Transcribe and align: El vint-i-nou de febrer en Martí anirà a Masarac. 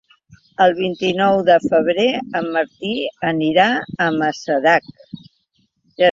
El 0.63 0.71
vint-i-nou 0.77 1.41
de 1.49 1.57
febrer 1.65 2.05
en 2.39 2.47
Martí 2.55 2.93
anirà 3.33 3.67
a 4.05 4.09
Masarac. 4.15 4.89